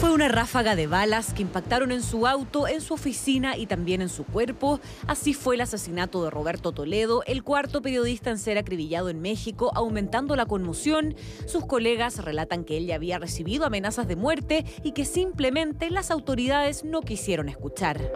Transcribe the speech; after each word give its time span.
Fue 0.00 0.12
una 0.12 0.28
ráfaga 0.28 0.76
de 0.76 0.86
balas 0.86 1.32
que 1.32 1.42
impactaron 1.42 1.92
en 1.92 2.02
su 2.02 2.26
auto, 2.26 2.66
en 2.66 2.80
su 2.80 2.94
oficina 2.94 3.56
y 3.56 3.66
también 3.66 4.02
en 4.02 4.08
su 4.08 4.24
cuerpo. 4.24 4.80
Así 5.06 5.34
fue 5.34 5.54
el 5.54 5.60
asesinato 5.60 6.24
de 6.24 6.30
Roberto 6.30 6.72
Toledo, 6.72 7.22
el 7.26 7.42
cuarto 7.42 7.80
periodista 7.80 8.30
en 8.30 8.38
ser 8.38 8.58
acribillado 8.58 9.08
en 9.08 9.22
México, 9.22 9.70
aumentando 9.74 10.36
la 10.36 10.46
conmoción. 10.46 11.14
Sus 11.46 11.64
colegas 11.64 12.22
relatan 12.22 12.64
que 12.64 12.76
él 12.76 12.86
ya 12.86 12.96
había 12.96 13.18
recibido 13.18 13.64
amenazas 13.64 14.08
de 14.08 14.16
muerte 14.16 14.64
y 14.82 14.92
que 14.92 15.04
simplemente 15.04 15.90
las 15.90 16.10
autoridades 16.10 16.84
no 16.84 17.00
quisieron 17.00 17.48
escuchar. 17.48 18.12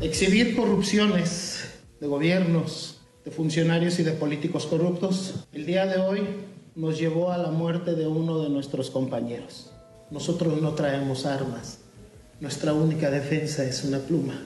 Exhibir 0.00 0.56
corrupciones 0.56 1.82
de 2.00 2.06
gobiernos, 2.06 3.00
de 3.24 3.30
funcionarios 3.30 3.98
y 3.98 4.04
de 4.04 4.12
políticos 4.12 4.66
corruptos, 4.66 5.46
el 5.52 5.66
día 5.66 5.86
de 5.86 5.98
hoy 6.00 6.20
nos 6.74 6.98
llevó 6.98 7.30
a 7.30 7.38
la 7.38 7.50
muerte 7.50 7.94
de 7.94 8.06
uno 8.06 8.38
de 8.40 8.48
nuestros 8.48 8.90
compañeros. 8.90 9.72
Nosotros 10.12 10.60
no 10.60 10.74
traemos 10.74 11.24
armas. 11.24 11.78
Nuestra 12.38 12.74
única 12.74 13.10
defensa 13.10 13.64
es 13.64 13.82
una 13.82 13.98
pluma. 13.98 14.42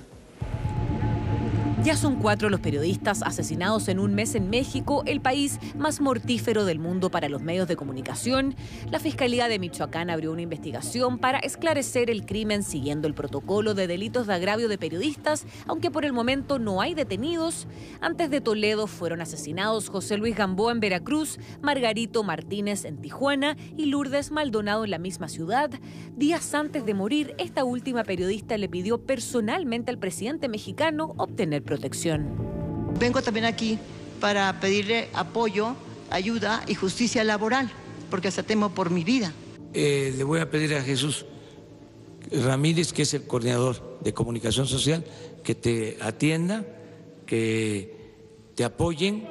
Ya 1.87 1.95
son 1.97 2.17
cuatro 2.17 2.51
los 2.51 2.59
periodistas 2.59 3.23
asesinados 3.23 3.87
en 3.87 4.01
un 4.01 4.13
mes 4.13 4.35
en 4.35 4.51
México, 4.51 5.05
el 5.07 5.21
país 5.21 5.61
más 5.79 6.01
mortífero 6.01 6.65
del 6.65 6.81
mundo 6.81 7.13
para 7.13 7.29
los 7.29 7.43
medios 7.43 7.69
de 7.69 7.77
comunicación. 7.77 8.57
La 8.91 8.99
Fiscalía 8.99 9.47
de 9.47 9.61
Michoacán 9.61 10.11
abrió 10.11 10.33
una 10.33 10.43
investigación 10.43 11.19
para 11.19 11.39
esclarecer 11.39 12.11
el 12.11 12.27
crimen 12.27 12.65
siguiendo 12.65 13.07
el 13.07 13.15
protocolo 13.15 13.73
de 13.75 13.87
delitos 13.87 14.27
de 14.27 14.35
agravio 14.35 14.69
de 14.69 14.79
periodistas, 14.79 15.47
aunque 15.69 15.93
por 15.93 16.05
el 16.05 16.13
momento 16.13 16.59
no 16.59 16.81
hay 16.81 16.95
detenidos. 16.95 17.69
Antes 18.01 18.31
de 18.31 18.41
Toledo 18.41 18.89
fueron 18.89 19.21
asesinados 19.21 19.89
José 19.89 20.17
Luis 20.17 20.35
Gamboa 20.35 20.73
en 20.73 20.81
Veracruz, 20.81 21.39
Margarito 21.63 22.25
Martínez 22.25 22.85
en 22.85 22.97
Tijuana 22.97 23.57
y 23.77 23.87
Lourdes 23.87 24.33
Maldonado 24.33 24.83
en 24.83 24.91
la 24.91 24.99
misma 24.99 25.29
ciudad. 25.29 25.71
Días 26.17 26.53
antes 26.53 26.85
de 26.85 26.95
morir, 26.95 27.37
esta 27.39 27.63
última 27.63 28.03
periodista 28.03 28.59
le 28.59 28.69
pidió 28.69 29.07
personalmente 29.07 29.93
al 29.93 29.99
presidente 29.99 30.49
mexicano 30.49 31.15
obtener 31.17 31.63
protección. 31.63 31.76
Vengo 32.99 33.23
también 33.23 33.47
aquí 33.47 33.79
para 34.21 34.61
pedirle 34.61 35.09
apoyo, 35.13 35.77
ayuda 36.11 36.63
y 36.67 36.75
justicia 36.75 37.25
laboral, 37.25 37.71
porque 38.11 38.29
hasta 38.29 38.43
temo 38.43 38.71
por 38.71 38.91
mi 38.91 39.05
vida. 39.05 39.33
Eh, 39.75 40.15
le 40.17 40.25
voy 40.25 40.41
a 40.41 40.51
pedir 40.51 40.75
a 40.75 40.83
Jesús 40.83 41.27
Ramírez, 42.31 42.93
que 42.93 43.03
es 43.03 43.15
el 43.15 43.27
coordinador 43.27 43.99
de 44.03 44.15
comunicación 44.15 44.67
social, 44.67 45.05
que 45.45 45.55
te 45.55 45.99
atienda, 46.01 46.65
que 47.27 47.97
te 48.55 48.65
apoyen 48.65 49.29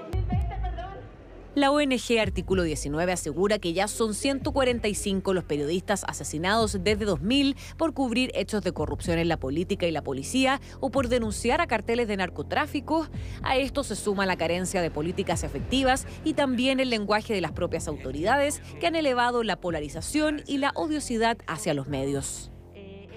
la 1.55 1.71
ONG 1.71 2.19
Artículo 2.19 2.63
19 2.63 3.11
asegura 3.11 3.59
que 3.59 3.73
ya 3.73 3.87
son 3.87 4.13
145 4.13 5.33
los 5.33 5.43
periodistas 5.45 6.03
asesinados 6.05 6.77
desde 6.83 7.05
2000 7.05 7.55
por 7.77 7.93
cubrir 7.93 8.31
hechos 8.35 8.61
de 8.61 8.73
corrupción 8.73 9.17
en 9.17 9.29
la 9.29 9.39
política 9.39 9.87
y 9.87 9.91
la 9.91 10.03
policía 10.03 10.59
o 10.81 10.91
por 10.91 11.07
denunciar 11.07 11.61
a 11.61 11.67
carteles 11.67 12.07
de 12.07 12.17
narcotráfico. 12.17 13.07
A 13.41 13.55
esto 13.57 13.83
se 13.83 13.95
suma 13.95 14.25
la 14.25 14.37
carencia 14.37 14.81
de 14.81 14.91
políticas 14.91 15.43
efectivas 15.43 16.05
y 16.25 16.33
también 16.33 16.79
el 16.79 16.89
lenguaje 16.89 17.33
de 17.33 17.41
las 17.41 17.53
propias 17.53 17.87
autoridades 17.87 18.61
que 18.79 18.87
han 18.87 18.95
elevado 18.95 19.43
la 19.43 19.59
polarización 19.59 20.43
y 20.45 20.57
la 20.57 20.71
odiosidad 20.75 21.37
hacia 21.47 21.73
los 21.73 21.87
medios. 21.87 22.51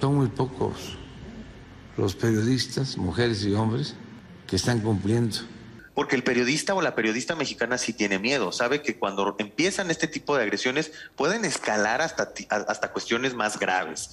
Son 0.01 0.15
muy 0.15 0.29
pocos 0.29 0.97
los 1.97 2.15
periodistas, 2.15 2.97
mujeres 2.97 3.45
y 3.45 3.53
hombres, 3.55 3.97
que 4.47 4.55
están 4.55 4.81
cumpliendo 4.81 5.39
porque 5.99 6.15
el 6.15 6.23
periodista 6.23 6.77
o 6.77 6.81
la 6.81 6.95
periodista 6.95 7.35
mexicana 7.35 7.77
sí 7.77 7.93
tiene 7.93 8.21
miedo, 8.21 8.53
sabe 8.53 8.83
que 8.83 8.97
cuando 8.97 9.35
empiezan 9.41 9.91
este 9.91 10.07
tipo 10.07 10.37
de 10.37 10.45
agresiones 10.45 10.93
pueden 11.17 11.45
escalar 11.45 12.03
hasta, 12.03 12.33
hasta 12.51 12.93
cuestiones 12.93 13.35
más 13.35 13.59
graves. 13.59 14.11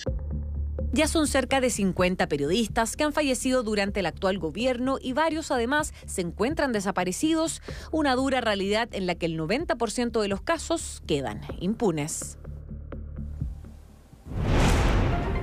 Ya 0.94 1.08
son 1.08 1.28
cerca 1.28 1.62
de 1.62 1.70
50 1.70 2.26
periodistas 2.28 2.96
que 2.96 3.04
han 3.04 3.14
fallecido 3.14 3.62
durante 3.62 4.00
el 4.00 4.08
actual 4.08 4.40
gobierno 4.40 4.98
y 5.00 5.14
varios 5.14 5.52
además 5.52 5.94
se 6.08 6.22
encuentran 6.22 6.72
desaparecidos, 6.72 7.62
una 7.92 8.16
dura 8.16 8.42
realidad 8.42 8.90
en 8.92 9.06
la 9.06 9.14
que 9.14 9.28
el 9.28 9.40
90% 9.40 10.20
de 10.20 10.28
los 10.28 10.42
casos 10.42 11.04
quedan 11.06 11.42
impunes. 11.60 12.40